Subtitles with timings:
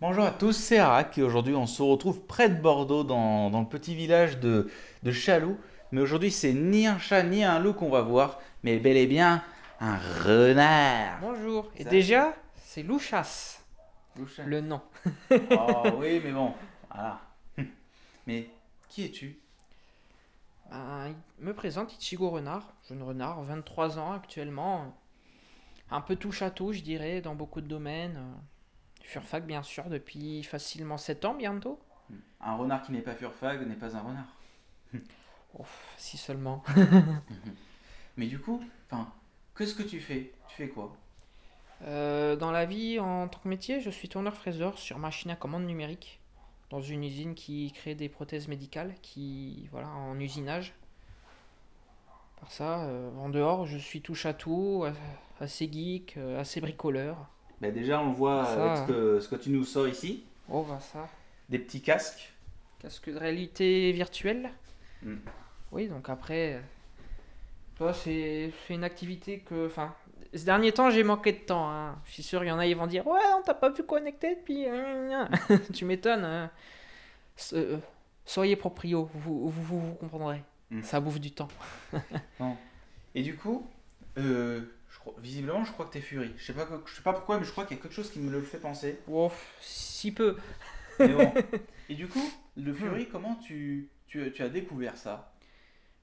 [0.00, 3.60] Bonjour à tous, c'est Arak et aujourd'hui on se retrouve près de Bordeaux dans, dans
[3.60, 4.70] le petit village de,
[5.02, 5.58] de Chaloux.
[5.90, 9.06] Mais aujourd'hui c'est ni un chat ni un loup qu'on va voir, mais bel et
[9.06, 9.42] bien
[9.80, 11.18] un renard.
[11.20, 11.70] Bonjour.
[11.76, 13.60] Et Ça- déjà, c'est Louchas,
[14.44, 14.80] le nom.
[15.32, 16.52] Oh oui mais bon,
[16.92, 17.20] voilà.
[18.26, 18.48] Mais
[18.88, 19.38] qui es-tu?
[20.70, 24.94] Ben, il me présente Ichigo Renard, jeune renard, 23 ans actuellement.
[25.90, 28.16] Un peu touche à tout, je dirais, dans beaucoup de domaines.
[28.18, 28.36] Euh,
[29.08, 31.80] Furfac, bien sûr, depuis facilement 7 ans bientôt.
[32.42, 34.26] Un renard qui n'est pas furfag n'est pas un renard.
[35.96, 36.62] Si seulement.
[38.18, 38.62] Mais du coup,
[39.56, 40.94] qu'est-ce que tu fais Tu fais quoi?
[41.84, 45.64] Euh, dans la vie, en tant que métier, je suis tourneur-fraiseur sur machine à commande
[45.64, 46.20] numérique
[46.68, 50.74] dans une usine qui crée des prothèses médicales, qui voilà en usinage.
[52.40, 54.92] Par ça, euh, en dehors, je suis touche à tout, euh,
[55.40, 57.26] assez geek, assez bricoleur.
[57.60, 60.78] Déjà on voit Ça, avec ce que, ce que tu nous sors ici, Oh bah
[60.80, 61.08] ça.
[61.48, 62.32] des petits casques.
[62.80, 64.50] Casque de réalité virtuelle.
[65.02, 65.16] Mm.
[65.72, 66.60] Oui, donc après, euh,
[67.76, 69.94] toi, c'est une activité que, enfin,
[70.32, 71.68] ces derniers temps, j'ai manqué de temps.
[71.70, 71.96] hein.
[72.06, 73.82] Je suis sûr, il y en a, ils vont dire, ouais, on t'a pas pu
[73.82, 74.66] connecter depuis.
[75.74, 76.24] tu m'étonnes.
[76.24, 76.50] hein.
[77.52, 77.78] Euh,
[78.24, 80.42] soyez proprio, vous vous, vous, vous comprendrez.
[80.70, 80.82] Mm.
[80.82, 81.48] Ça bouffe du temps.
[83.14, 83.66] Et du coup,
[84.18, 84.60] euh,
[85.04, 86.32] je visiblement, je crois que t'es Fury.
[86.36, 88.10] Je sais pas, je sais pas pourquoi, mais je crois qu'il y a quelque chose
[88.10, 88.98] qui me le fait penser.
[89.06, 90.36] Wow, si peu.
[90.98, 91.32] Mais bon.
[91.88, 95.32] Et du coup, le Fury, comment tu, tu, tu as découvert ça?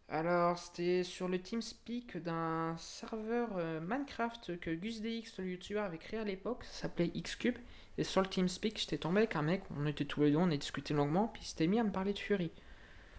[0.07, 6.19] Alors, c'était sur le TeamSpeak d'un serveur euh, Minecraft que GusDX, le youtubeur, avait créé
[6.19, 6.63] à l'époque.
[6.63, 7.57] Ça s'appelait Xcube.
[7.97, 9.63] Et sur le TeamSpeak, j'étais tombé avec un mec.
[9.75, 11.27] On était tous les deux, on a discuté longuement.
[11.27, 12.51] Puis il s'était mis à me parler de Fury.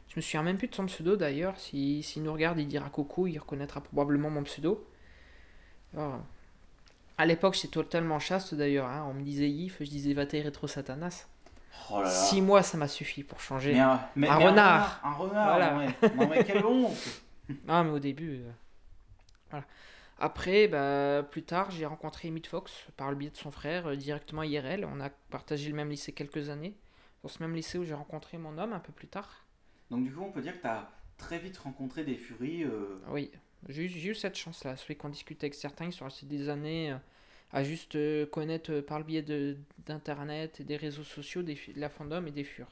[0.09, 1.59] Je me souviens même plus de son pseudo d'ailleurs.
[1.59, 3.27] S'il s'il nous regarde, il dira coucou.
[3.27, 4.87] Il reconnaîtra probablement mon pseudo.
[5.97, 6.21] Alors,
[7.19, 8.87] à l'époque, j'étais totalement chaste d'ailleurs.
[8.87, 9.07] hein.
[9.09, 11.27] On me disait Yves, je disais Vatei Retro Satanas.
[11.91, 12.11] Oh là là.
[12.11, 13.73] Six mois, ça m'a suffi pour changer.
[13.75, 15.01] Mais un, mais- Un mais renard.
[15.05, 15.73] Un renard, Voilà.
[15.73, 16.97] non, mais, non mais quelle honte
[17.69, 18.41] Ah, mais au début.
[18.43, 18.51] euh,
[19.51, 19.65] Voilà.
[20.19, 23.97] Après, bah, plus tard, j'ai rencontré Emmett Fox par le biais de son frère, euh,
[23.97, 24.87] directement IRL.
[24.91, 26.75] On a partagé le même lycée quelques années.
[27.23, 29.45] Dans ce même lycée où j'ai rencontré mon homme un peu plus tard.
[29.91, 30.89] Donc du coup, on peut dire que t'as
[31.19, 32.65] très vite rencontré des Furies.
[32.65, 33.31] euh, Oui,
[33.69, 34.77] j'ai eu, cette chance-là.
[34.77, 36.97] Celui qu'on discute avec certains, ils sont restés des années euh,
[37.53, 39.57] à juste euh, connaître euh, par le biais de-
[39.87, 42.69] d'Internet et des réseaux sociaux des, de la fandom et des furs.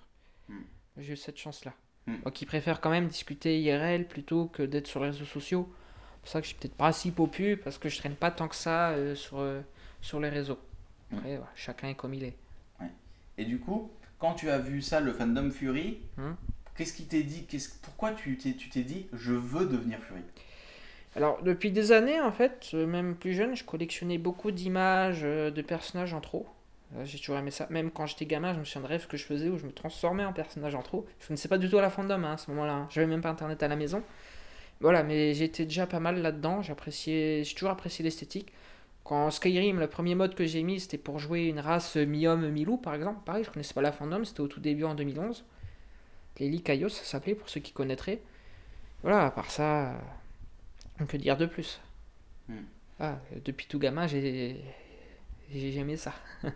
[0.49, 0.61] Hmm.
[0.99, 1.75] J'ai eu cette chance-là.
[2.07, 2.17] Hmm.
[2.23, 5.69] Moi qui préfère quand même discuter IRL plutôt que d'être sur les réseaux sociaux.
[5.73, 8.31] C'est pour ça que je suis peut-être pas si popu parce que je traîne pas
[8.31, 9.61] tant que ça euh, sur, euh,
[10.01, 10.59] sur les réseaux.
[11.11, 11.17] Hmm.
[11.19, 12.35] Après, voilà, chacun est comme il est.
[13.37, 13.91] Et du coup,
[14.21, 16.35] quand tu as vu ça, le fandom Fury, Hmm.
[16.77, 17.47] qu'est-ce qui t'est dit?
[17.83, 20.21] Pourquoi tu t'es dit, je veux devenir Fury?
[21.17, 25.51] Alors, depuis des années, en fait, euh, même plus jeune, je collectionnais beaucoup d'images euh,
[25.51, 26.47] de personnages en trop.
[26.97, 27.67] Euh, J'ai toujours aimé ça.
[27.71, 29.73] Même quand j'étais gamin, je me souviens de rêves que je faisais où je me
[29.73, 31.07] transformais en personnage en trop.
[31.21, 32.73] Je connaissais pas du tout la fandom hein, à ce moment-là.
[32.73, 32.87] hein.
[32.91, 34.03] J'avais même pas internet à la maison.
[34.81, 36.63] Voilà, mais j'étais déjà pas mal là-dedans.
[36.63, 38.53] J'appréciais, j'ai toujours apprécié l'esthétique.
[39.05, 42.79] Quand Skyrim, le premier mode que j'ai mis, c'était pour jouer une race mi-homme, mi-loup,
[42.79, 43.21] par exemple.
[43.25, 45.45] Pareil, je connaissais pas la fandom, c'était au tout début en 2011.
[46.41, 48.21] Les Lycaios, ça s'appelait, pour ceux qui connaîtraient.
[49.03, 49.95] Voilà, à part ça,
[51.01, 51.81] on peut dire de plus.
[52.49, 52.63] Hmm.
[53.01, 54.61] Ah, depuis tout gamin, j'ai
[55.53, 56.13] j'ai aimé ça.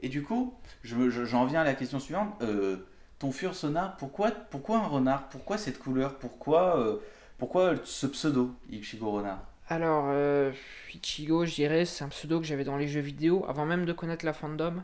[0.00, 2.34] Et du coup, je me- je- j'en viens à la question suivante.
[2.42, 2.78] Euh,
[3.18, 5.28] ton Fursona, pourquoi, pourquoi un renard?
[5.28, 6.18] Pourquoi cette couleur?
[6.18, 6.96] Pourquoi, euh,
[7.38, 9.44] pourquoi ce pseudo, Ichigo Renard?
[9.68, 10.52] Alors, euh,
[10.94, 13.92] Ichigo, je dirais, c'est un pseudo que j'avais dans les jeux vidéo avant même de
[13.92, 14.82] connaître la fandom.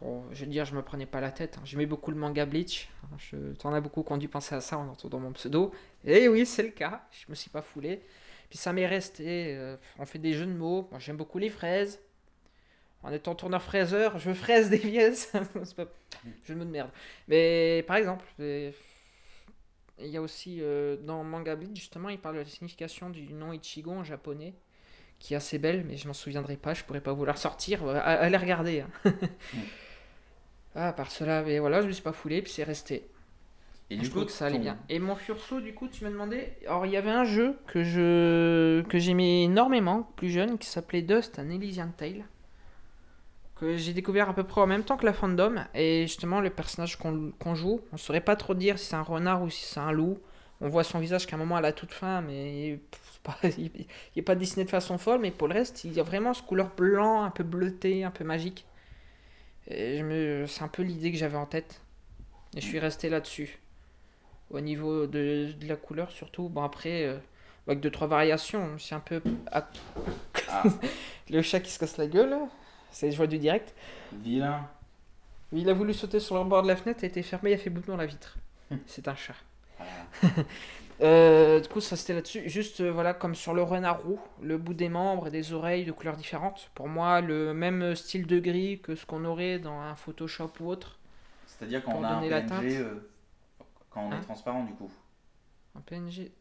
[0.00, 1.56] Bon, je veux dire, je me prenais pas la tête.
[1.58, 1.62] hein.
[1.64, 2.88] J'aimais beaucoup le manga Bleach.
[3.04, 3.16] hein.
[3.18, 5.72] Je, t'en as beaucoup dû penser à ça en entendant mon pseudo.
[6.04, 7.02] Et oui, c'est le cas.
[7.10, 8.02] Je me suis pas foulé.
[8.48, 9.56] Puis ça m'est resté.
[9.56, 10.86] euh, on fait des jeux de mots.
[10.90, 12.00] Moi, j'aime beaucoup les fraises.
[13.02, 14.78] En étant tourneur fraiseur, je fraise des
[15.14, 15.40] c'est
[15.76, 15.86] pas...
[16.44, 16.90] Je me de merde.
[17.28, 18.72] Mais par exemple, euh,
[19.98, 23.32] il y a aussi euh, dans Manga Bleach, justement, il parle de la signification du
[23.32, 24.54] nom Ichigo en japonais,
[25.18, 27.86] qui est assez belle, mais je m'en souviendrai pas, je pourrais pas vous la ressortir.
[27.88, 28.82] Allez regarder.
[28.82, 28.90] hein.
[30.74, 33.08] ah, par cela, mais voilà, je me suis pas foulé, puis c'est resté.
[33.90, 34.78] Et je trouve que ça allait ton- bien.
[34.88, 36.52] Et mon fursaut, du coup, tu m'as demandé.
[36.66, 41.02] Alors, il y avait un jeu que je que j'aimais énormément, plus jeune, qui s'appelait
[41.02, 42.24] Dust, un Elysian Tale.
[43.56, 45.64] Que j'ai découvert à peu près en même temps que la fandom.
[45.74, 49.02] Et justement, le personnage qu'on qu'on joue, on saurait pas trop dire si c'est un
[49.02, 50.18] renard ou si c'est un loup.
[50.60, 53.38] On voit son visage qu'à un moment à la toute fin, mais pff, c'est pas-
[53.58, 53.86] il
[54.16, 55.20] n'est pas dessiné de façon folle.
[55.20, 58.10] Mais pour le reste, il y a vraiment ce couleur blanc, un peu bleuté, un
[58.12, 58.64] peu magique.
[59.70, 60.46] Me...
[60.46, 61.80] C'est un peu l'idée que j'avais en tête.
[62.56, 63.58] Et je suis resté là-dessus.
[64.50, 66.48] Au niveau de, de la couleur, surtout.
[66.48, 67.18] Bon, après, euh,
[67.66, 68.78] avec deux, trois variations.
[68.78, 69.20] C'est un peu.
[69.52, 69.68] ah,
[71.30, 72.36] le chat qui se casse la gueule.
[72.90, 73.74] C'est je vois du direct.
[74.12, 74.66] vilain.
[75.52, 77.58] Il a voulu sauter sur le bord de la fenêtre, a été fermé, il a
[77.58, 78.36] fait bout dans la vitre.
[78.86, 79.34] C'est un chat.
[79.78, 80.34] Voilà.
[81.00, 82.48] Euh, du coup, ça c'était là-dessus.
[82.48, 85.84] Juste, euh, voilà, comme sur le renard roux, le bout des membres et des oreilles
[85.84, 86.70] de couleurs différentes.
[86.74, 90.68] Pour moi, le même style de gris que ce qu'on aurait dans un Photoshop ou
[90.68, 90.98] autre.
[91.46, 92.94] C'est-à-dire quand on a un PNG, euh,
[93.90, 94.90] quand on Hein est transparent du coup.
[95.76, 96.32] Un PNG.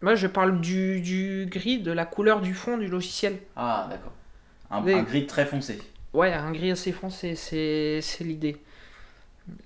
[0.00, 3.38] Moi, je parle du, du gris, de la couleur du fond du logiciel.
[3.56, 4.12] Ah, d'accord.
[4.70, 5.80] Un, un gris très foncé.
[6.12, 8.56] Ouais, un gris assez foncé, c'est c'est l'idée.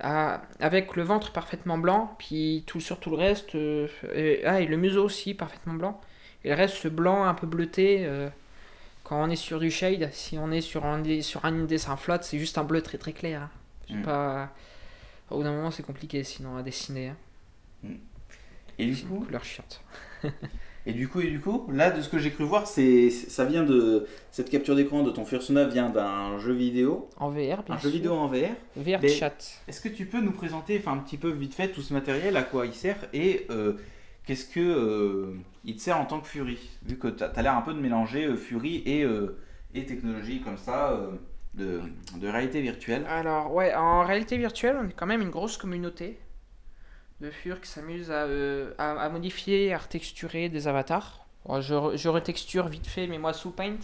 [0.00, 3.54] Avec le ventre parfaitement blanc, puis tout sur tout le reste.
[3.54, 6.00] euh, et, ah, et le museau aussi parfaitement blanc.
[6.44, 8.04] Et le reste, ce blanc un peu bleuté.
[8.06, 8.28] euh,
[9.04, 12.22] quand on est sur du shade, si on est sur un, sur un dessin flat,
[12.22, 13.42] c'est juste un bleu très très clair.
[13.42, 13.50] hein.
[13.90, 14.02] Mm.
[14.02, 14.50] pas.
[15.30, 17.08] Au bout d'un moment, c'est compliqué sinon à dessiner.
[17.10, 17.16] hein.
[18.78, 19.82] Et du C'est une coup, couleur chiante.
[20.88, 23.44] et du coup, et du coup, là, de ce que j'ai cru voir, c'est, ça
[23.44, 27.75] vient de cette capture d'écran de ton Fursona vient d'un jeu vidéo, En VR, bien
[27.75, 27.81] un sûr.
[27.81, 28.55] jeu vidéo en VR.
[28.76, 29.37] VR Mais- chat.
[29.69, 32.37] Est-ce que tu peux nous présenter, enfin un petit peu vite fait, tout ce matériel,
[32.38, 33.75] à quoi il sert et euh,
[34.26, 37.55] qu'est-ce que euh, il te sert en tant que Fury Vu que tu as, l'air
[37.55, 39.05] un peu de mélanger euh, Fury et,
[39.75, 40.99] et technologie comme ça
[41.52, 41.81] de,
[42.17, 43.05] de réalité virtuelle?
[43.08, 46.19] Alors, ouais, en réalité virtuelle, on est quand même une grosse communauté
[47.20, 51.26] de fur qui s'amusent à, euh, à, à modifier, à retexturer des avatars.
[51.61, 53.79] Je, je retexture vite fait, mais moi sous Paint.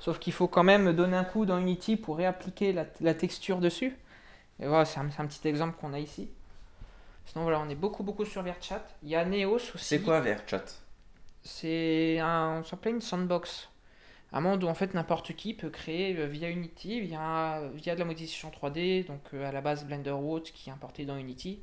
[0.00, 3.58] Sauf qu'il faut quand même donner un coup dans Unity pour réappliquer la, la texture
[3.58, 3.96] dessus.
[4.60, 6.28] Et voilà, c'est un, un petit exemple qu'on a ici.
[7.26, 8.84] Sinon, voilà, on est beaucoup, beaucoup sur VRChat.
[9.02, 9.78] Il y a Neos aussi.
[9.78, 10.64] C'est quoi VRChat
[11.42, 13.70] C'est un, on s'appelle une sandbox.
[14.32, 18.00] Un monde où en fait n'importe qui peut créer euh, via Unity, via, via de
[18.00, 21.60] la modélisation 3D, donc euh, à la base Blender autre qui est importé dans Unity,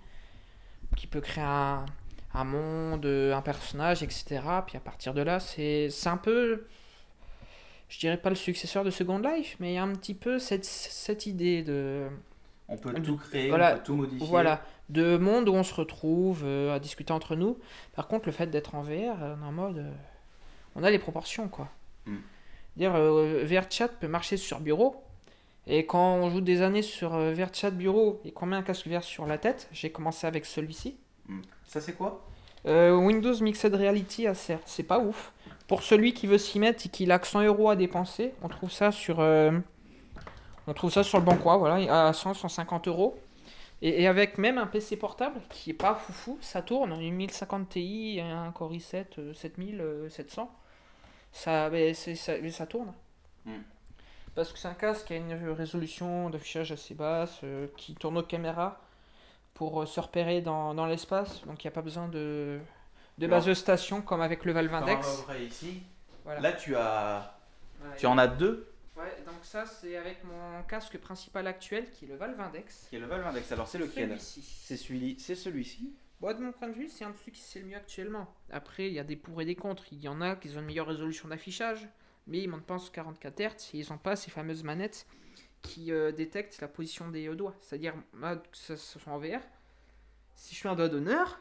[0.95, 1.85] qui peut créer un,
[2.33, 4.41] un monde, euh, un personnage, etc.
[4.65, 6.67] Puis à partir de là, c'est un peu,
[7.89, 10.39] je dirais pas le successeur de Second Life, mais il y a un petit peu
[10.39, 12.07] cette, cette idée de,
[12.67, 14.27] On peut tout créer, Voilà, on peut tout modifier.
[14.27, 17.57] voilà, de monde où on se retrouve euh, à discuter entre nous.
[17.95, 19.77] Par contre, le fait d'être en VR, euh, on est en mode.
[19.79, 19.91] euh,
[20.75, 21.69] on a les proportions, quoi.
[22.05, 22.17] Mm.
[22.77, 25.03] Dire euh, VR chat peut marcher sur bureau.
[25.67, 28.63] Et quand on joue des années sur euh, VR chat bureau et qu'on met un
[28.63, 30.97] casque VR sur la tête, j'ai commencé avec celui-ci.
[31.27, 31.41] Hmm.
[31.65, 32.25] Ça c'est quoi?
[32.65, 35.31] Euh, Windows Mixed Reality Acer, c'est pas ouf.
[35.67, 38.49] Pour celui qui veut s'y mettre et qui a que 100 euros à dépenser, on
[38.49, 39.51] trouve ça sur, euh,
[40.67, 43.17] on trouve ça sur le bon coin, voilà, à 100, 150 euros.
[43.83, 47.69] Et, et avec même un PC portable qui est pas foufou, ça tourne, une 1050
[47.69, 50.51] Ti, un Core i7 euh, 7700,
[51.31, 52.93] ça, mais c'est- ça, mais ça tourne.
[53.45, 53.51] Mm.
[54.35, 58.17] Parce que c'est un casque qui a une résolution d'affichage assez basse, euh, qui tourne
[58.17, 58.79] aux caméras
[59.53, 62.59] pour euh, se repérer dans, dans l'espace, donc il n'y a pas besoin de,
[63.17, 65.23] de base de station comme avec le Valve Index.
[65.41, 65.83] ici.
[66.23, 66.39] Voilà.
[66.39, 67.37] Là tu as,
[67.83, 67.97] Ouais.
[67.97, 72.07] tu en as deux, Ouais, donc ça c'est avec mon casque principal actuel qui est
[72.09, 72.85] le Valve Index.
[72.89, 73.51] qui est le Valve Index.
[73.51, 74.15] Alors c'est lequel?
[74.19, 75.95] C'est celui, c'est celui-ci.
[76.19, 78.31] Bon, de mon point de vue, c'est un de ceux qui c'est le mieux actuellement.
[78.51, 79.85] Après, il y a des pour et des contre.
[79.91, 81.87] Il y en a qui ont une meilleure résolution d'affichage,
[82.27, 85.07] mais ils montent pas en 44 Hz et ils n'ont pas ces fameuses manettes
[85.61, 87.55] qui euh, détectent la position des euh, doigts.
[87.61, 89.41] C'est-à-dire, moi, que ce soit en VR,
[90.35, 91.39] si je fais un doigt d'honneur,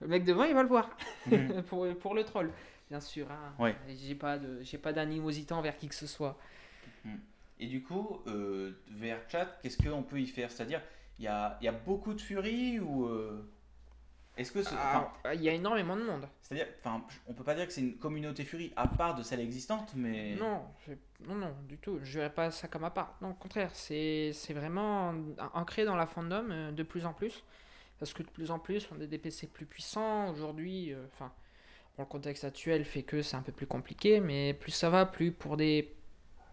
[0.00, 0.90] le mec devant il va le voir.
[1.26, 1.62] Mhm.
[1.68, 2.50] pour, pour le troll,
[2.90, 3.30] bien sûr.
[3.30, 3.54] Hein.
[3.58, 3.76] Ouais.
[3.88, 6.38] J'ai pas de, j'ai pas d'animosité envers qui que ce soit.
[7.60, 10.50] Et du coup, euh, VRChat, qu'est-ce qu'on peut y faire?
[10.50, 10.82] C'est-à-dire,
[11.18, 13.48] il y a, y a beaucoup de Fury ou euh,
[14.36, 16.26] est-ce que ce- enfin, Ah, Il y a énormément de monde.
[16.40, 19.40] c'est-à-dire, enfin, on peut pas dire que c'est une communauté Fury à part de celle
[19.40, 20.62] existante, mais Non,
[21.28, 21.98] non, non, du tout.
[22.02, 23.16] Je verrais pas ça comme à part.
[23.22, 25.14] Non, au contraire, c'est c'est vraiment an-
[25.54, 27.42] ancré dans la fandom euh, de plus en plus.
[28.00, 30.28] Parce que de plus en plus, on a des PC plus puissants.
[30.30, 31.32] Aujourd'hui, euh, enfin,
[31.96, 35.06] bon, le contexte actuel fait que c'est un peu plus compliqué, mais plus ça va,
[35.06, 35.94] plus pour des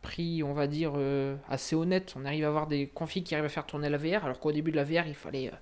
[0.04, 3.46] prix, on va dire, euh, assez honnêtes, on arrive à avoir des configs qui arrivent
[3.46, 5.56] à faire tourner la VR, alors qu'au début de la VR, il fallait, euh,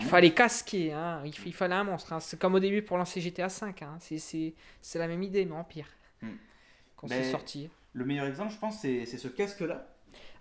[0.00, 2.12] il fallait casquer, hein, il, il fallait un monstre.
[2.12, 2.20] hein.
[2.20, 3.96] C'est comme au début pour lancer GTA V, hein.
[4.00, 4.54] c'est-
[4.94, 5.86] la même idée, mais en pire.
[6.22, 6.28] Hmm.
[6.96, 7.68] Quand Mais- c'est sorti.
[7.92, 9.88] le meilleur exemple, je pense, c'est ce casque-là.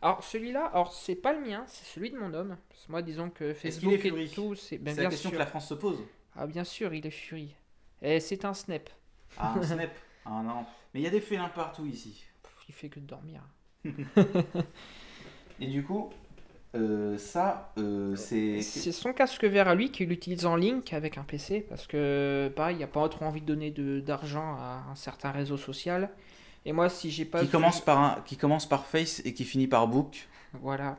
[0.02, 2.58] Alors celui-là, alors c'est pas le mien, c'est celui de mon homme.
[2.70, 5.30] Parce que moi, disons que qu'il Facebook est et tout, c'est ben, bien la question
[5.30, 5.38] sûr.
[5.38, 6.04] que la France se pose.
[6.36, 7.56] Ah bien sûr, il est Fury.
[8.02, 8.90] Et c'est un snap.
[9.38, 9.92] Ah, un snap.
[10.26, 10.66] Ah non.
[10.94, 12.26] Mais il y a des félins partout ici.
[12.68, 13.42] Il fait que de dormir.
[15.60, 16.10] Et du coup,
[16.76, 18.62] euh, ça, euh, c'est.
[18.62, 22.52] C'est son casque vert à lui qu'il utilise en link avec un PC parce que
[22.56, 25.58] pareil, il n'y a pas trop envie de donner de- d'argent à un certain réseau
[25.58, 26.10] social.
[26.66, 29.34] Et moi, si j'ai pas Qui ce- commence, par un, qui commence par Face et
[29.34, 30.28] qui finit par Book.
[30.62, 30.98] Voilà.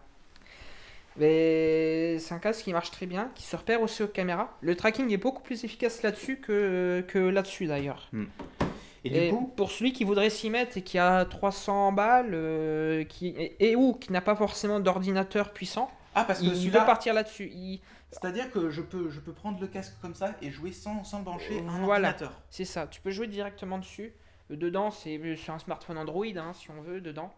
[1.17, 4.57] Mais c'est un casque qui marche très bien, qui se repère aussi aux caméras.
[4.61, 8.11] Le tracking est beaucoup plus efficace là-dessus que, que là-dessus d'ailleurs.
[8.13, 8.64] Et,
[9.05, 13.05] Et du coup, pour celui qui voudrait s'y mettre et qui a 300 balles, euh,
[13.05, 16.85] qui, et, et ou qui n'a pas forcément d'ordinateur puissant, Ah, parce que Il, celui-là,
[16.85, 17.51] partir là-dessus.
[17.53, 17.81] Il-
[18.11, 21.21] c'est-à-dire que je peux, je peux prendre le casque comme ça et jouer sans, sans
[21.21, 22.11] brancher un Voilà.
[22.11, 22.41] ordinateur.
[22.49, 24.15] C'est ça, tu peux jouer directement dessus.
[24.51, 27.33] Euh, Dedans, c'est sur un smartphone Android, hein, si on veut, dedans.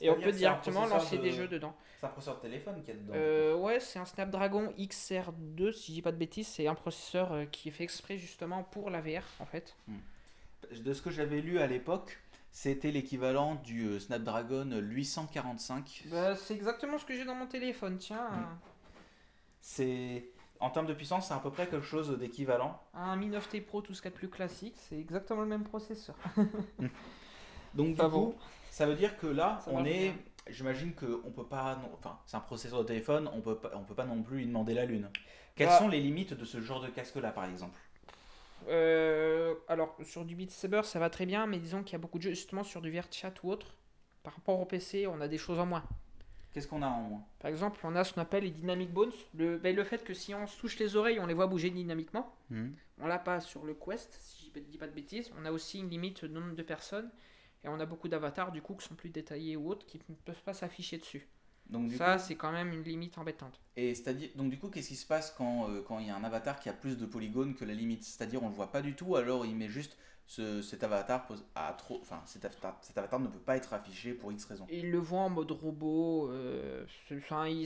[0.00, 1.74] Et on peut directement lancer de- des jeux dedans.
[2.00, 3.12] C'est un processeur de téléphone qu'il y a dedans.
[3.16, 6.46] Euh, ouais, c'est un Snapdragon XR2, si je dis pas de bêtises.
[6.48, 9.76] C'est un processeur euh, qui est fait exprès justement pour la VR, en fait.
[10.84, 12.18] De ce que j'avais lu à l'époque,
[12.50, 16.04] c'était l'équivalent du euh, Snapdragon 845.
[16.10, 18.28] Bah, c'est exactement ce que j'ai dans mon téléphone, tiens.
[18.30, 18.58] Mm.
[19.60, 20.24] C'est
[20.60, 22.80] en termes de puissance, c'est à peu près quelque chose d'équivalent.
[22.94, 25.48] Un Mi 9T Pro, tout ce qu'il y a de plus classique, c'est exactement le
[25.48, 26.16] même processeur.
[27.74, 28.34] Donc du coup,
[28.70, 30.14] ça veut dire que là, Ça on est,
[30.48, 33.72] j'imagine que on peut pas, non- enfin, c'est un processeur de téléphone, on peut pas,
[33.74, 35.10] on peut pas non plus lui demander la lune.
[35.56, 35.78] Quelles Bah.
[35.78, 37.78] sont les limites de ce genre de casque-là, par exemple?
[38.68, 41.98] Euh, alors, sur du Beat Saber, ça va très bien, mais disons qu'il y a
[41.98, 43.76] beaucoup de jeux justement sur du VRChat ou autre.
[44.22, 45.84] Par rapport au PC, on a des choses en moins.
[46.52, 47.24] Qu'est-ce qu'on a en moins?
[47.40, 49.12] Par exemple, on a ce qu'on appelle les Dynamic Bones.
[49.34, 51.68] Le, ben, le fait que si on se touche les oreilles, on les voit bouger
[51.70, 52.34] dynamiquement.
[53.00, 55.32] On l'a pas sur le Quest, si je dis pas de bêtises.
[55.36, 57.10] On a aussi une limite de nombre de personnes.
[57.64, 60.14] Et on a beaucoup d'avatars, du coup, qui sont plus détaillés ou autres, qui ne
[60.14, 61.26] peuvent pas s'afficher dessus.
[61.70, 63.58] Donc du Ça, coup, c'est quand même une limite embêtante.
[63.76, 66.16] et c'est-à-dire, donc du coup, qu'est-ce qui se passe quand euh, quand il y a
[66.16, 68.04] un avatar qui a plus de polygones que la limite?
[68.04, 71.44] C'est-à-dire, on le voit pas du tout, alors il met juste ce, cet avatar pose-
[71.56, 74.66] à trop, enfin, cet avatar, cet avatar ne peut pas être affiché pour X raison.
[74.70, 76.30] Il le voit en mode robot.
[76.30, 76.84] Euh,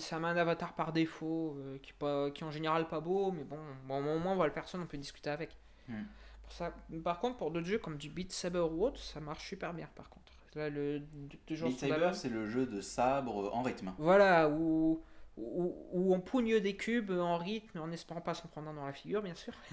[0.00, 3.00] ça met un avatar par défaut, euh, qui, est pas, qui est en général pas
[3.00, 5.57] beau, mais bon, bon au moins on voit la personne, on peut discuter avec.
[5.88, 6.05] Hmm.
[6.43, 6.75] Pour ça,
[7.05, 9.88] par contre, pour d'autres jeux comme du Beat Saber ou autre, ça marche super bien
[9.97, 10.33] par contre.
[10.59, 13.93] Là, le Beat Saber, c'est le jeu de sabre en rythme.
[13.99, 15.00] Voilà, où,
[15.37, 18.87] où, où on pougne des cubes en rythme, en espérant pas s'en prendre un dans
[18.87, 19.53] la figure, bien sûr.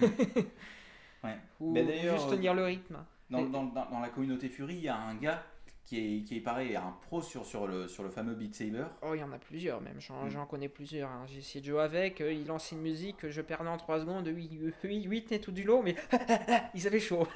[1.24, 1.38] Ouais.
[1.60, 2.98] Ou d'ailleurs, juste euh, tenir le rythme.
[3.30, 5.42] Dans, Et- dans, dans- dans la communauté Fury, il y a un gars
[5.84, 8.84] qui est, qui est pareil, un pro sur, sur, le, sur le fameux Beat Saber.
[9.02, 10.46] Oh, il y en a plusieurs même, j'en Mm.
[10.48, 11.10] connais plusieurs.
[11.10, 11.24] hein.
[11.26, 14.26] J'ai essayé de jouer avec, euh, il lance une musique, je perdais en 3 secondes,
[14.28, 14.50] 8,
[14.84, 15.96] 8, 8 et tout du lot, mais
[16.74, 17.26] ils avaient chaud.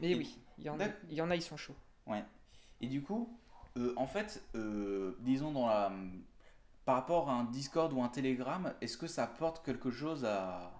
[0.00, 1.76] mais Et- oui, il y, en il y en a, ils sont chauds.
[2.80, 3.38] Et du coup,
[3.76, 5.92] euh, en fait, euh, disons dans la,
[6.84, 10.70] par rapport à un Discord ou un Telegram, est-ce que ça apporte quelque chose à...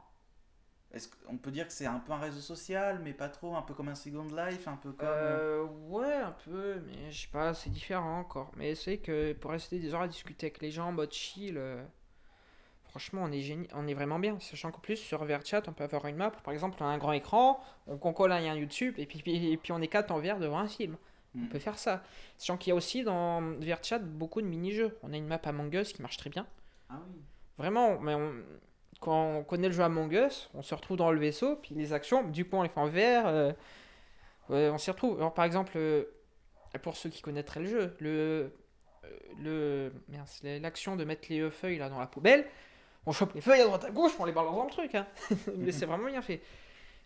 [0.93, 3.63] Est-ce qu'on peut dire que c'est un peu un réseau social, mais pas trop, un
[3.63, 5.09] peu comme un Second Life, un peu comme...
[5.09, 8.53] Euh, ouais, un peu, mais je sais pas, c'est différent encore.
[8.57, 11.61] Mais c'est que pour rester des heures à discuter avec les gens en mode chill,
[12.95, 14.39] franchement, on est, génie, on est vraiment bien.
[14.39, 16.99] Sachant qu'en plus, sur VRChat, on peut avoir une map, par exemple, on a un
[16.99, 20.13] grand écran, on concole un lien YouTube, et puis, puis, et puis on est quatre
[20.13, 20.97] en VR devant un film.
[21.37, 21.49] On Mm.
[21.49, 22.05] peut faire ça.
[22.39, 24.97] Sachant qu'il y a aussi dans VRChat beaucoup de mini-jeux.
[25.03, 26.47] On a une map Among Us qui marche très bien.
[26.89, 27.21] Ah oui.
[27.59, 28.35] Vraiment, mais on-
[29.01, 31.93] quand on connaît le jeu Among Us, on se retrouve dans le vaisseau, puis les
[31.93, 33.53] actions, du coup on les fait en VR, euh,
[34.49, 35.17] on s'y retrouve.
[35.19, 36.05] Alors par exemple, euh,
[36.83, 38.53] pour ceux qui connaîtraient le jeu, le,
[39.05, 39.91] euh,
[40.43, 42.47] le l'action de mettre les feuilles là dans la poubelle,
[43.07, 45.07] on chope les feuilles à droite à gauche, on les balance dans le truc, hein.
[45.57, 46.41] mais c'est vraiment bien fait.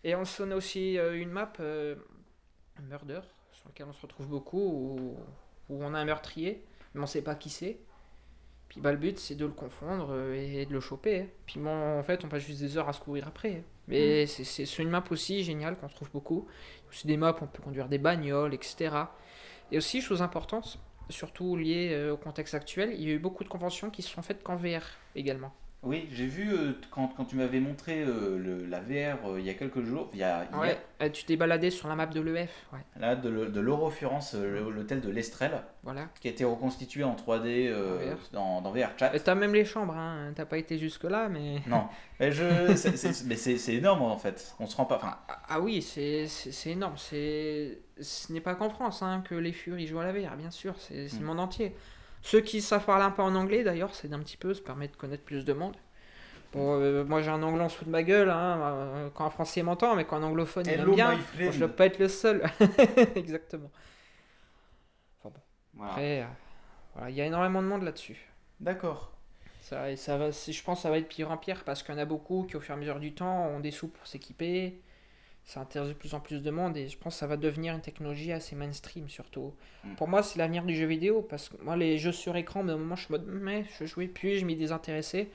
[0.03, 1.95] Et on, on a aussi euh, une map euh,
[2.81, 5.17] Murder, sur laquelle on se retrouve beaucoup, où,
[5.69, 6.63] où on a un meurtrier,
[6.93, 7.79] mais on sait pas qui c'est.
[8.69, 11.21] Puis bah, le but c'est de le confondre euh, et de le choper.
[11.21, 11.27] hein.
[11.47, 13.49] Puis bon, en fait on passe juste des heures à se courir après.
[13.57, 13.63] hein.
[13.87, 16.47] Mais c'est- c'est c'est une map aussi géniale qu'on trouve beaucoup.
[16.89, 18.95] Aussi des maps où on peut conduire des bagnoles, etc.
[19.71, 20.79] Et aussi, chose importante,
[21.09, 24.09] surtout liée euh, au contexte actuel, il y a eu beaucoup de conventions qui se
[24.09, 24.81] sont faites qu'en VR
[25.15, 25.51] également.
[25.81, 29.45] Oui, j'ai vu euh, quand, quand tu m'avais montré euh, le- la VR euh, il
[29.45, 30.77] y a quelques jours, il y a, Ouais,
[31.09, 34.99] tu t'es baladé sur la map de l'EF, ouais, là, de, de l'Eurofurence, le- l'hôtel
[34.99, 36.09] de l'Estrelle, voilà.
[36.19, 38.19] qui a été reconstitué en 3D euh, En VR.
[38.33, 39.17] dans, dans VR Chat.
[39.19, 40.33] T'as même les chambres, hein.
[40.35, 41.61] t'as pas été jusque là, mais...
[41.67, 41.85] Non,
[42.19, 43.37] mais je, c'est- mais
[43.73, 44.53] énorme en fait.
[44.59, 44.97] On se rend pas.
[44.97, 46.27] Enfin, Ah, ah oui, c'est
[46.65, 46.95] énorme.
[46.97, 50.51] C'est ce n'est pas qu'en France hein, que les Furies jouent à la VR, bien
[50.51, 51.23] sûr, c'est le Mm.
[51.23, 51.73] monde entier.
[52.21, 54.87] Ceux qui savent parler un peu en anglais, d'ailleurs, c'est un petit peu, ça permet
[54.87, 55.75] de connaître plus de monde.
[56.51, 59.29] Bon, euh, moi j'ai un anglais en dessous de ma gueule, hein, euh, quand un
[59.29, 62.07] français m'entend, mais quand un anglophone il m'aime bien, bon, je dois pas être le
[62.07, 62.43] seul.
[63.15, 63.69] Exactement.
[65.21, 65.91] voilà.
[65.91, 66.25] Après, euh,
[66.95, 68.17] voilà, il y a énormément de monde là-dessus.
[68.59, 69.13] D'accord.
[69.61, 71.93] Ça, et ça va, je pense que ça va être pire en pire parce qu'il
[71.93, 73.87] y en a beaucoup qui, au fur et à mesure du temps, ont des sous
[73.87, 74.81] pour s'équiper.
[75.45, 77.73] Ça intéresse de plus en plus de monde et je pense que ça va devenir
[77.73, 79.53] une technologie assez mainstream surtout.
[79.83, 79.95] Mm.
[79.95, 82.73] Pour moi, c'est l'avenir du jeu vidéo parce que moi, les jeux sur écran, mais
[82.73, 85.27] au moment, je suis en mode, mais je jouais, puis je m'y désintéressais,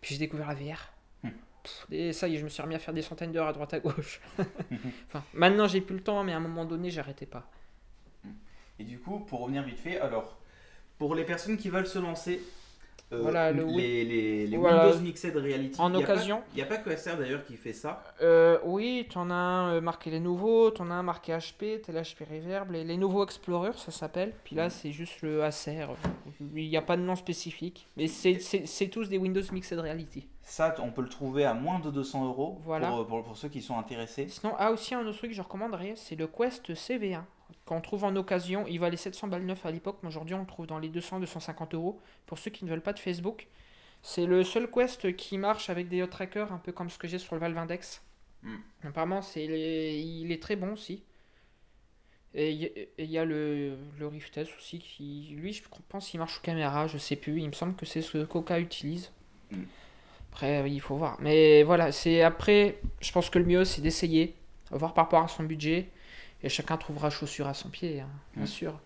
[0.00, 0.92] puis j'ai découvert la VR.
[1.24, 1.30] Mm.
[1.64, 3.52] Pff, Et ça y est, je me suis remis à faire des centaines d'heures à
[3.52, 4.20] droite à gauche.
[5.08, 7.50] enfin, maintenant j'ai plus le temps, mais à un moment donné, j'arrêtais pas.
[8.78, 10.38] Et du coup, pour revenir vite fait, alors,
[10.98, 12.40] pour les personnes qui veulent se lancer,
[13.12, 14.86] euh, Voilà, le les, les, les Voilà.
[14.86, 15.80] Windows Mixed Reality.
[15.80, 16.42] En Il occasion.
[16.52, 18.02] Il n'y a pas que Acer d'ailleurs qui fait ça.
[18.22, 22.24] Euh, oui, t'en as un euh, marqué Lenovo, t'en as un marqué HP, t'as l'HP
[22.30, 25.86] Reverb, les Lenovo Explorer ça s'appelle, puis là c'est juste le Acer,
[26.54, 30.26] il n'y a pas de nom spécifique, mais c'est- tous des Windows Mixed Reality.
[30.42, 32.88] Ça, on peut le trouver à moins de 200 euros Voilà.
[32.88, 34.28] pour, pour, pour ceux qui sont intéressés.
[34.28, 37.24] Sinon, ah aussi un autre truc que je recommanderais, c'est le Quest CV1,
[37.66, 40.46] qu'on trouve en occasion, il valait 700 balles neuf à l'époque, mais aujourd'hui on le
[40.46, 43.48] trouve dans les 200-250 euros, pour ceux qui ne veulent pas de Facebook.
[44.02, 47.08] C'est le seul Quest qui marche avec des hot trackers, un peu comme ce que
[47.08, 48.02] j'ai sur le Valve Index.
[48.42, 48.56] Hmm.
[48.84, 51.02] Apparemment, c'est il est- il est très bon aussi.
[52.34, 52.60] Et il
[52.98, 56.42] y a- il le, le Rift S aussi, qui lui, je pense qu'il marche aux
[56.42, 59.10] caméras, je sais plus, il me semble que c'est ce que Coca utilise.
[59.50, 59.62] Hmm.
[60.32, 61.16] Après, euh, il faut voir.
[61.20, 64.34] Mais voilà, c'est après, je pense que le mieux, c'est d'essayer,
[64.70, 65.88] voir par rapport à son budget,
[66.42, 68.78] et chacun trouvera chaussure à son pied, hein, bien sûr.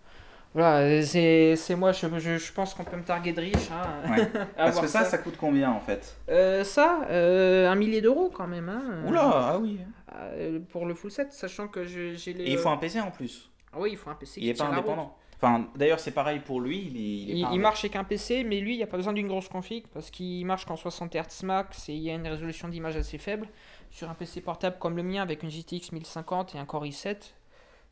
[0.53, 3.71] Voilà, c'est moi, je, je, je pense qu'on peut me targuer de riche.
[3.71, 4.25] Hein, Ouais.
[4.57, 6.17] Parce que ça, ça coûte combien en fait?
[6.29, 8.67] Euh, ça, euh, un millier d'euros quand même.
[8.67, 9.79] Hein, Oula, ah oui.
[10.13, 12.43] euh, pour le full set, sachant que j'ai les.
[12.43, 13.49] Et il faut un PC en plus.
[13.71, 15.15] Ah oui, il faut un PC Il qui est pas indépendant.
[15.37, 16.79] Enfin, d'ailleurs, c'est pareil pour lui.
[16.93, 18.97] Il, est- il, est Il, marche avec un PC, mais lui, il n'y a pas
[18.97, 22.13] besoin d'une grosse config parce qu'il marche qu'en 60 Hz max et il y a
[22.13, 23.47] une résolution d'image assez faible.
[23.89, 27.15] Sur un PC portable comme le mien avec une GTX 1050 et un Core i7,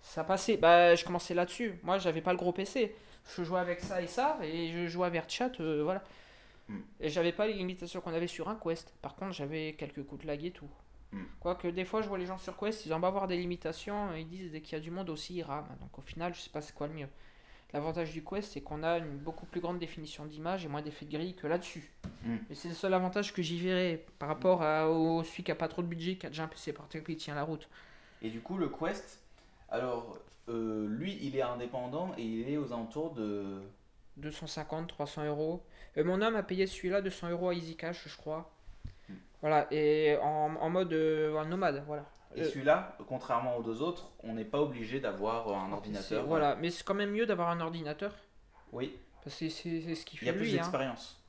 [0.01, 0.57] ça passait.
[0.57, 1.79] Bah, je commençais là-dessus.
[1.83, 2.95] Moi, j'avais pas le gros PC.
[3.37, 6.03] Je jouais avec ça et ça et je jouais vers chat, euh, voilà.
[6.67, 6.79] Hmm.
[6.99, 8.93] Et j'avais pas les limitations qu'on avait sur un Quest.
[9.01, 10.69] Par contre, j'avais quelques coups de lag et tout.
[11.11, 11.23] Hmm.
[11.39, 14.13] Quoique des fois, je vois les gens sur Quest, ils ont pas avoir des limitations,
[14.15, 15.67] ils disent dès qu'il y a du monde aussi, ils rament.
[15.81, 17.07] Donc au final, je sais pas c'est quoi le mieux.
[17.71, 21.05] L'avantage du Quest, c'est qu'on a une beaucoup plus grande définition d'image et moins d'effets
[21.05, 21.91] de grille que là-dessus.
[22.23, 22.35] Mm.
[22.49, 25.55] Et c'est le seul avantage que j'y verrais par rapport à, au celui qui a
[25.55, 27.69] pas trop de budget, qui a déjà un PC portable qui tient la route.
[28.23, 29.21] Et du coup, le Quest,
[29.71, 30.17] alors,
[30.49, 33.61] euh, lui, il est indépendant et il est aux alentours de.
[34.17, 35.63] 250, 300 euros.
[35.97, 38.51] Euh, mon homme a payé celui-là 200 euros à Easy Cash, je crois.
[39.07, 39.13] Mm.
[39.41, 42.05] Voilà, et en, en mode euh, nomade, voilà.
[42.35, 46.25] Et Euh, celui-là, contrairement aux deux autres, on n'est pas obligé d'avoir un ordinateur.
[46.27, 48.13] Voilà, mais c'est quand même mieux d'avoir un ordinateur.
[48.71, 50.57] Oui, Parce que c'est ce qui il y a fait plus hein.
[50.57, 51.19] d'expérience.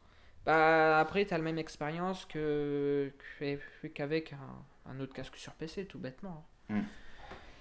[0.44, 5.52] Bah, après, tu as la même expérience que que- qu'avec un, un autre casque sur
[5.54, 6.44] PC, tout bêtement.
[6.68, 6.80] Hmm.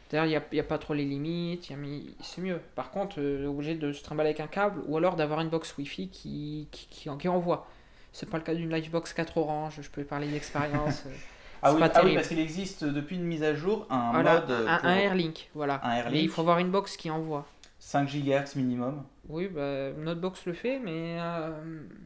[0.10, 1.72] D'ailleurs, il n'y a, pas trop les limites,
[2.22, 2.60] c'est mieux.
[2.76, 5.78] Par contre, euh, obligé de se trimballer avec un câble ou alors d'avoir une box
[5.78, 7.68] Wi-Fi qui, qui, qui, qui envoie.
[8.12, 11.04] C'est pas le cas d'une Livebox 4 Orange, je peux parler d'expérience.
[11.06, 11.10] euh,
[11.62, 14.40] Ah c'est oui, ah oui, parce qu'il existe depuis une mise à jour un voilà,
[14.40, 15.82] mode un, pour un Airlink, voilà.
[15.86, 17.46] un il faut avoir une box qui envoie.
[17.80, 19.04] 5 GHz minimum.
[19.28, 21.50] Oui, bah, notre box le fait, mais, euh,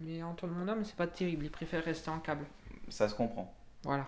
[0.02, 1.46] mais Antoine mon homme, c'est pas terrible.
[1.46, 2.46] Il préfère rester en câble.
[2.90, 3.54] Ça se comprend.
[3.84, 4.08] Voilà.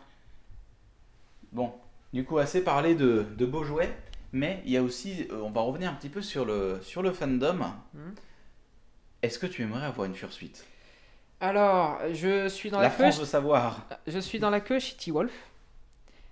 [1.51, 1.73] Bon,
[2.13, 3.95] du coup, assez parlé de, de beaux jouets,
[4.31, 7.01] mais il y a aussi, euh, on va revenir un petit peu sur le, sur
[7.01, 7.59] le fandom.
[7.93, 8.15] Mhm.
[9.21, 10.65] Est-ce que tu aimerais avoir une Fursuite?
[11.41, 13.03] Alors, je suis dans La la, queue.
[13.03, 13.85] France veut savoir.
[14.07, 15.33] Je suis dans la queue chez T-Wolf.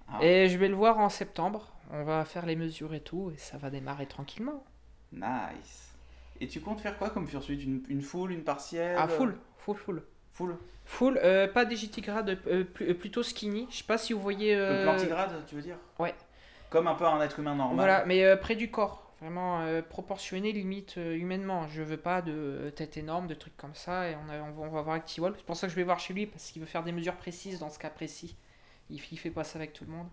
[0.08, 0.24] Ah.
[0.24, 1.72] Et je vais le voir en septembre.
[1.92, 4.64] On va faire les mesures et tout, et ça va démarrer tranquillement.
[5.12, 5.94] Nice.
[6.40, 7.64] Et tu comptes faire quoi comme Fursuite?
[7.64, 8.96] Une, une full, une partielle?
[8.98, 10.04] Ah, full, full, full.
[10.34, 10.58] Full.
[10.86, 13.68] Full, euh, pas des grade, euh, euh, plutôt skinny.
[13.72, 14.54] Je sais pas si vous voyez.
[14.56, 16.14] Euh, plantigrade, tu veux dire ouais.
[16.70, 17.76] Comme un peu un être humain normal.
[17.78, 19.00] Voilà, mais euh, près du corps.
[19.22, 21.68] Vraiment euh, proportionné, limite humainement.
[21.70, 24.10] Je veux pas de tête énorme, de trucs comme ça.
[24.10, 25.38] Et on, a- on, va, on va voir avec T-Wolf.
[25.38, 27.16] C'est pour ça que je vais voir chez lui, parce qu'il veut faire des mesures
[27.16, 28.36] précises dans ce cas précis.
[28.90, 30.08] Il, il fait pas ça avec tout le monde.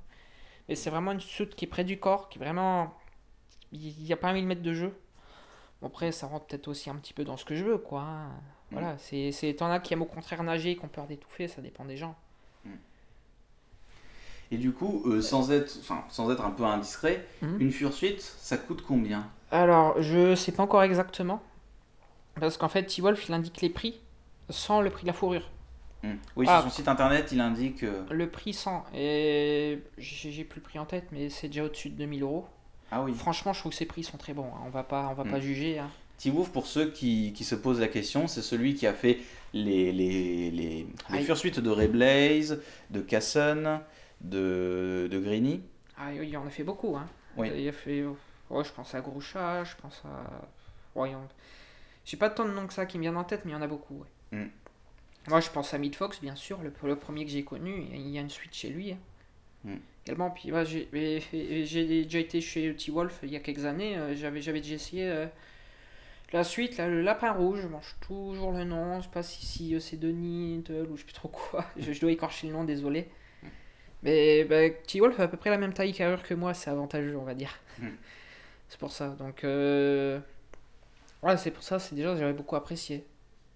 [0.69, 2.95] Mais c'est vraiment une soute qui est près du corps, qui est vraiment.
[3.73, 4.95] Il n'y a pas un millimètre de jeu.
[5.81, 8.07] Bon, après, ça rentre peut-être aussi un petit peu dans ce que je veux, quoi.
[8.73, 8.79] Hein.
[8.81, 11.85] Voilà, c'est t'en as qui aiment au contraire nager, qui ont peur d'étouffer, ça dépend
[11.85, 12.15] des gens.
[14.53, 17.61] Et du coup, euh, sans, être, enfin, sans être un peu indiscret, Mhm.
[17.61, 19.29] une Fursuite, ça coûte combien?
[19.53, 21.41] Alors, je sais pas encore exactement.
[22.39, 24.01] Parce qu'en fait, T-Wolf, il indique les prix
[24.49, 25.49] sans le prix de la fourrure.
[26.03, 26.15] Hmm.
[26.35, 26.63] Oui, Ah.
[26.63, 27.85] sur son site internet, il indique.
[27.85, 28.85] euh, Le prix sans.
[28.93, 32.47] Et j'ai plus le prix en tête, mais c'est déjà au-dessus de 2000 euros.
[32.91, 33.15] Ah oui.
[33.15, 34.47] Franchement, je trouve que ces prix sont très bons.
[34.57, 34.63] hein.
[34.67, 35.31] On va pas, on va Mm.
[35.31, 35.79] pas juger.
[35.79, 35.91] hein.
[36.21, 39.19] T-Wolf, pour ceux qui, qui se posent la question, c'est celui qui a fait
[39.55, 41.21] les, les, les, les.
[41.23, 43.81] Fursuites de Ray Blaze, de Casson,
[44.21, 45.63] de, de Greeny.
[45.97, 46.97] Ah, il en a fait beaucoup.
[46.97, 47.09] Hein.
[47.37, 47.51] Oui.
[47.57, 48.05] Il a fait.
[48.51, 50.49] Ouais, je pense à Groucha, je pense à.
[50.95, 51.09] On-
[52.05, 53.59] J'ai pas tant de noms que ça qui me viennent en tête, mais il y
[53.59, 54.01] en a beaucoup.
[54.33, 54.39] ouais.
[54.39, 54.49] Mm.
[55.29, 57.85] Moi, je pense à Midfox, bien sûr, le, le premier que j'ai connu.
[57.93, 58.93] Il y a une suite chez lui.
[58.93, 58.99] hein.
[59.65, 59.75] Mm.
[60.07, 60.87] Également, puis ouais, j'ai
[62.05, 63.97] déjà été chez T-Wolf il y a quelques années.
[63.99, 65.27] euh, J'avais j'avais déjà essayé euh,
[66.33, 67.61] la suite, là, le lapin rouge.
[67.63, 68.99] Je mange toujours le nom.
[69.01, 71.65] Je sais pas si, si euh, c'est Denis Intel ou je sais plus trop quoi.
[71.79, 73.09] Je, je dois écorcher le nom, désolé.
[74.03, 77.17] Mais bah, T-Wolf a à peu près la même taille carrure que moi, c'est avantageux,
[77.17, 77.59] on va dire.
[77.79, 77.89] Mm.
[78.69, 79.09] C'est pour ça.
[79.19, 80.21] Donc, euh...
[81.23, 83.05] voilà, c'est pour ça, c'est déjà, j'avais beaucoup apprécié.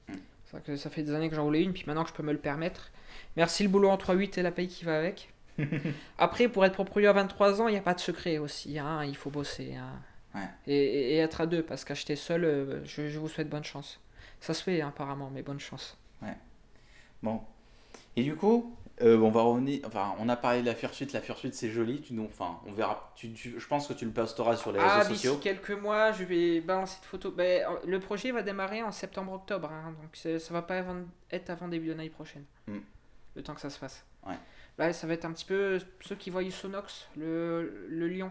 [0.08, 0.14] Mm.
[0.46, 2.22] Ça, que ça fait des années que j'en voulais une, puis maintenant que je peux
[2.24, 2.90] me le permettre.
[3.36, 5.32] Merci le boulot en 3-8 et la paye qui va avec.
[6.18, 8.78] Après, pour être propriétaire à 23 ans, il n'y a pas de secret aussi.
[8.78, 9.74] Hein, il faut bosser.
[9.76, 10.00] hein.
[10.34, 10.48] Ouais.
[10.66, 14.00] Et, être à deux, parce qu'acheter seul, euh, je, je vous souhaite bonne chance.
[14.40, 15.96] Ça se fait hein, apparemment, mais bonne chance.
[17.22, 17.40] Bon.
[18.16, 19.80] Et du coup, euh, on va revenir.
[19.86, 21.12] Enfin, on a parlé de la Fursuite.
[21.14, 22.02] La Fursuite, c'est joli.
[22.02, 23.12] Tu, enfin, on verra.
[23.16, 25.36] Tu, tu- je pense que tu le posteras sur les Ah, réseaux sociaux.
[25.38, 27.32] quelques mois, je vais balancer de photos.
[27.34, 31.66] Ben, le projet va démarrer en septembre-octobre, hein, donc ça va pas avant- être avant
[31.68, 32.44] début de l'année prochaine.
[32.66, 32.78] Mm.
[33.36, 34.04] Le temps que ça se fasse.
[34.26, 34.36] Ouais.
[34.76, 38.30] Là, ça va être un petit peu ceux qui voient Sonox, le, le lion.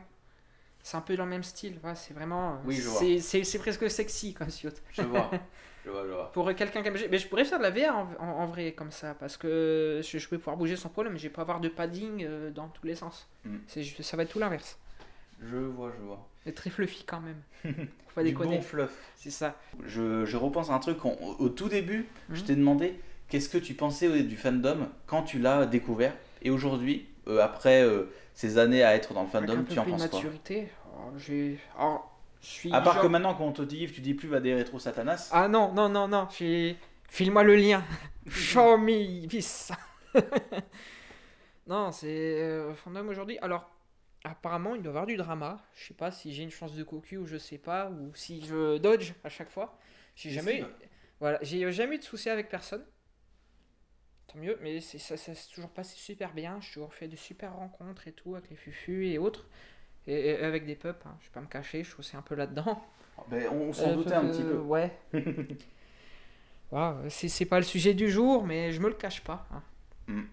[0.83, 1.79] C'est un peu dans le même style.
[1.83, 2.59] ouais, c'est vraiment.
[2.65, 2.99] Oui, je vois.
[2.99, 4.69] c'est, c'est, c'est presque sexy comme Siot.
[4.91, 5.31] Je vois.
[5.85, 6.31] je vois, je vois.
[6.33, 6.97] Pour quelqu'un qui aime.
[7.09, 10.01] Mais je pourrais faire de la VR en, en- en vrai, comme ça, parce que
[10.03, 12.51] je, je vais pouvoir bouger sans problème, mais je vais pas avoir de padding euh,
[12.51, 13.29] dans tous les sens.
[13.45, 13.57] Mm.
[13.67, 14.77] C'est, ça va être tout l'inverse.
[15.41, 16.27] Je vois, je vois.
[16.45, 17.41] Et très fluffy quand même.
[18.07, 18.57] Faut pas du déconner.
[18.57, 18.91] bon fluff.
[19.15, 19.57] C'est ça.
[19.85, 21.03] Je, je repense à un truc.
[21.05, 22.45] on- au tout début, je Mhm.
[22.47, 26.13] t'ai demandé qu'est-ce que tu pensais du fandom quand tu l'as découvert.
[26.41, 29.79] Et aujourd'hui, euh, après euh, ces années à être dans le Avec un fandom, tu
[29.79, 30.69] en penses quoi maturité.
[30.95, 31.59] oh, j'ai...
[31.77, 34.27] alors, je suis À part genre- que maintenant, quand on te dit, tu dis plus
[34.27, 35.29] va des rétro satanas.
[35.31, 36.27] Ah non, non, non, non.
[37.09, 37.83] File-moi le lien.
[38.27, 39.71] Show me this.
[41.67, 43.37] non, c'est euh, fandom aujourd'hui.
[43.41, 43.69] Alors,
[44.23, 45.57] apparemment, il doit y avoir du drama.
[45.73, 47.89] Je sais pas si j'ai une chance de cocu ou je sais pas.
[47.89, 49.77] Ou si je dodge à chaque fois.
[50.15, 50.67] J'ai jamais, Esquive.
[51.19, 52.85] voilà, j'ai jamais eu de soucis avec personne.
[54.33, 56.59] Tant mieux, mais c'est, ça, ça s'est toujours passé super bien.
[56.61, 59.47] J'ai toujours fait de super rencontres et tout avec les fufus et autres.
[60.07, 61.17] Et, et avec des pups, hein.
[61.21, 62.83] je vais pas me cacher, je suis aussi un peu là-dedans.
[63.29, 64.57] Ben, on s'en Euh, doutait un euh, petit peu.
[64.59, 64.91] Ouais.
[66.71, 69.47] Voilà, c'est c'est pas le sujet du jour, mais je me le cache pas.
[69.51, 69.63] hein.
[70.07, 70.23] Mm.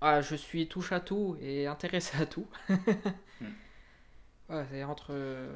[0.00, 2.46] Ah, je suis touche à tout et intéressé à tout.
[3.40, 3.54] Mm.
[4.48, 5.08] Ouais, c'est entre.
[5.10, 5.52] euh,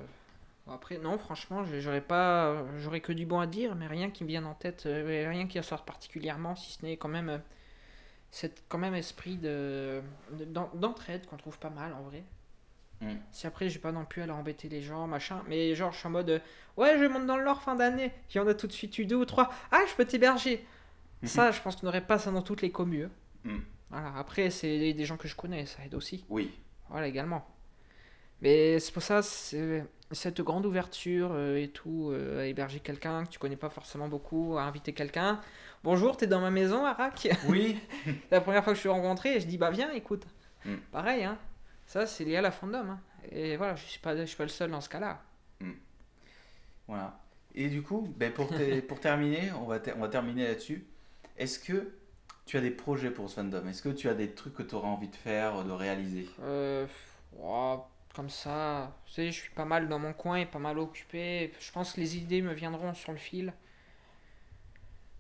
[0.66, 4.24] bon, Après, non, franchement, j'aurais pas, j'aurais que du bon à dire, mais rien qui
[4.24, 7.38] me vienne en tête, euh, rien qui ressorte particulièrement, si ce n'est quand même euh,
[8.30, 12.22] cet quand même esprit de de- d'en- d'entraide qu'on trouve pas mal en vrai.
[13.00, 13.14] Mm.
[13.32, 15.98] Si après j'ai pas non plus à leur embêter les gens, machin, mais genre je
[15.98, 16.38] suis en mode euh,
[16.76, 18.98] ouais je monte dans le Nord fin d'année, il y en a tout de suite
[18.98, 20.66] eu deux ou trois, ah je peux t'héberger.
[21.24, 23.10] Ça je pense qu'on n'aurait pas ça dans toutes les communes.
[23.44, 23.58] Mm.
[23.90, 26.24] Voilà, après c'est des- des gens que je connais, ça aide aussi.
[26.28, 26.50] Oui.
[26.90, 27.46] Voilà également.
[28.40, 33.24] Mais c'est pour ça, c'est cette grande ouverture euh, et tout, euh, à héberger quelqu'un
[33.24, 35.40] que tu connais pas forcément beaucoup, à inviter quelqu'un.
[35.84, 37.78] Bonjour, t'es dans ma maison, Arak Oui.
[38.30, 40.26] La première fois que je suis rencontré, je dis bah viens, écoute.
[40.64, 40.74] Mm.
[40.92, 41.38] Pareil, hein.
[41.86, 42.78] Ça, c'est lié à la fandom.
[42.90, 43.00] Hein.
[43.30, 45.22] Et voilà, je suis pas, je suis pas le seul dans ce cas-là.
[46.86, 47.18] Voilà.
[47.54, 50.86] Et du coup, ben pour, te- pour terminer, on va, ter- on va terminer là-dessus.
[51.36, 51.92] Est-ce que
[52.46, 53.66] tu as des projets pour ce fandom?
[53.68, 56.28] Est-ce que tu as des trucs que tu auras envie de faire, de réaliser?
[56.42, 56.86] Euh,
[58.14, 61.52] comme ça, tu sais, je suis pas mal dans mon coin et pas mal occupé.
[61.60, 63.52] Je pense que les idées me viendront sur le fil.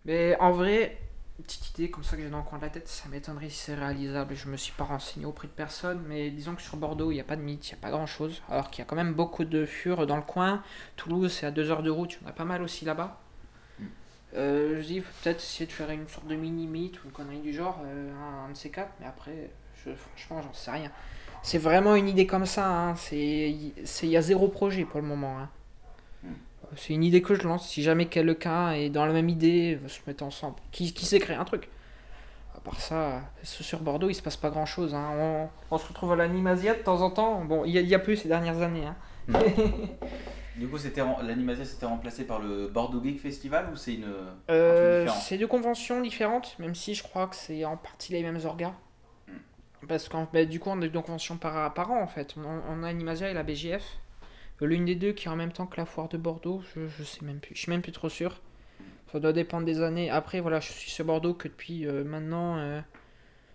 [0.04, 0.98] Mais en vrai,
[1.38, 3.48] une petite idée comme ça que j'ai dans le coin de la tête, ça m'étonnerait
[3.48, 4.34] si c'est réalisable.
[4.34, 7.20] Je me suis pas renseigné auprès de personne, mais disons que sur Bordeaux, il n'y
[7.20, 8.42] a pas de mythe, il n'y a pas grand chose.
[8.48, 10.62] Alors qu'il y a quand même beaucoup de fures dans le coin.
[10.96, 13.20] Toulouse, c'est à deux heures de route, il y en a pas mal aussi là-bas.
[13.78, 13.84] Mm.
[14.34, 17.52] Euh, je dis, peut-être essayer de faire une sorte de mini-mythe ou une connerie du
[17.52, 19.50] genre, euh, un, un de ces quatre, mais après,
[19.84, 20.90] je, franchement, j'en sais rien.
[21.42, 22.94] C'est vraiment une idée comme ça, hein.
[22.96, 25.38] c'est il y a zéro projet pour le moment.
[25.38, 25.48] hein.
[26.22, 26.28] Mm.
[26.76, 30.00] C'est une idée que je lance, si jamais quelqu'un est dans la même idée, se
[30.06, 31.68] mettre ensemble, qui, qui sait créer un truc?
[32.56, 34.92] À part ça, sur Bordeaux, il se passe pas grand chose.
[34.92, 37.44] On, on se retrouve à l'Animasia de temps en temps.
[37.44, 38.84] Bon, il y, a- il y a plus ces dernières années.
[38.86, 38.96] hein.
[40.56, 44.12] Du coup, c'était l'animation s'était remplacé par le Bordeaux Geek Festival ou c'est une.
[44.50, 48.40] Euh, c'est deux conventions différentes, même si je crois que c'est en partie les mêmes
[48.44, 48.72] orgas.
[49.86, 52.34] Parce qu'en bah, du coup, on a deux conventions par, par an en fait.
[52.36, 53.84] On, on a Animasia et la BGF.
[54.62, 56.88] Euh, L'une des deux qui est en même temps que la foire de Bordeaux, je,
[56.88, 57.54] je sais même plus.
[57.54, 58.40] Je suis même plus trop sûr.
[59.12, 60.10] Ça doit dépendre des années.
[60.10, 62.80] Après, voilà, je suis sur Bordeaux que depuis euh, maintenant euh,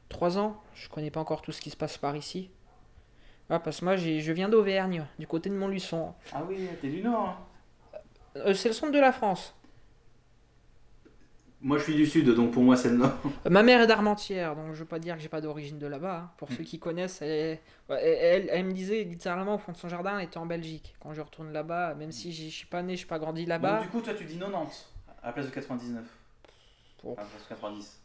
[0.10, 0.64] 3 ans.
[0.74, 2.50] Je connais pas encore tout ce qui se passe par ici.
[3.50, 6.14] Ah, parce que moi, je viens d'Auvergne, du côté de Montluçon.
[6.32, 7.38] Ah oui, t'es du Nord.
[7.94, 7.98] hein.
[8.38, 9.54] Euh, c'est le centre de la France.
[11.66, 13.14] Moi, je suis du Sud, donc pour moi, c'est le Nord.
[13.50, 16.18] Ma mère est d'Armentières, donc je veux pas dire que j'ai pas d'origine de là-bas.
[16.26, 16.32] hein.
[16.38, 16.56] Pour Mm.
[16.58, 17.58] ceux qui connaissent, elle,
[17.90, 20.94] ouais, elle, elle me disait littéralement au fond de son jardin, elle était en Belgique.
[21.00, 23.44] Quand je retourne là-bas, même si j'y- je suis pas né, je suis pas grandi
[23.44, 24.88] Donc, là-bas, du coup, toi, tu dis 90
[25.24, 26.04] à la place de 99.
[27.02, 27.14] Bon.
[27.14, 28.00] À la place de 90.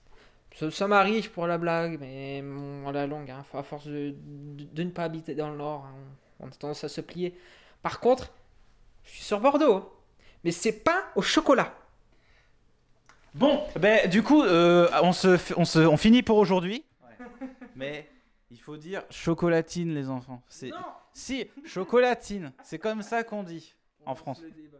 [0.54, 4.14] ça, ça m'arrive pour la blague, mais bon, à la longue, hein, à force de,
[4.56, 5.94] de, de ne pas habiter dans le Nord, hein,
[6.40, 7.36] on, a tendance à se plier.
[7.82, 8.30] Par contre,
[9.04, 9.92] je suis sur Bordeaux,
[10.44, 11.74] mais c'est pain au chocolat.
[13.34, 16.84] Bon, ben du coup, euh, on, se, on, se, on finit pour aujourd'hui.
[17.76, 18.08] Mais
[18.50, 20.42] il faut dire chocolatine, les enfants.
[20.48, 20.76] C'est Non
[21.18, 23.74] si chocolatine, c'est comme ça qu'on dit
[24.06, 24.40] en France.
[24.40, 24.78] Débat.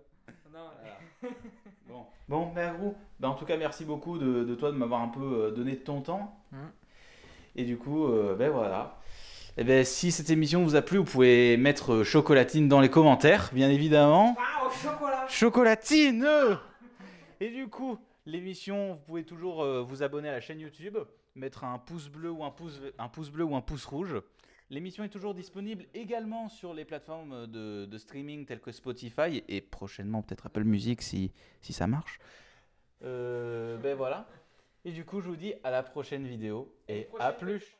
[0.52, 1.28] Non,
[1.88, 2.74] Bon, Bon, ben
[3.18, 5.72] ben, en tout cas, merci beaucoup de, de toi de m'avoir un peu euh, donné
[5.72, 6.38] de ton temps.
[6.52, 6.70] Mhm.
[7.56, 9.00] Et du coup, euh, ben voilà.
[9.56, 12.90] Et ben, si cette émission vous a plu, vous pouvez mettre euh, chocolatine dans les
[12.90, 14.36] commentaires, bien évidemment.
[14.38, 16.28] Ah, au chocolat Chocolatine
[17.40, 20.98] Et du coup, l'émission, vous pouvez toujours euh, vous abonner à la chaîne YouTube,
[21.34, 24.16] mettre un pouce bleu ou un pouce, un pouce bleu ou un pouce rouge.
[24.70, 29.62] L'émission est toujours disponible également sur les plateformes de, de streaming telles que Spotify et
[29.62, 32.18] prochainement peut-être Apple Music si, si ça marche.
[33.02, 34.28] Euh, ben voilà.
[34.84, 37.77] Et du coup, je vous dis à la prochaine vidéo et à plus